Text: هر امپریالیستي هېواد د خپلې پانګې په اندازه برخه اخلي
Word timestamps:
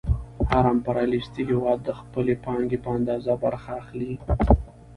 هر 0.49 0.63
امپریالیستي 0.75 1.41
هېواد 1.51 1.79
د 1.85 1.89
خپلې 1.99 2.33
پانګې 2.45 2.77
په 2.85 2.89
اندازه 2.97 3.33
برخه 3.43 3.71
اخلي 3.81 4.11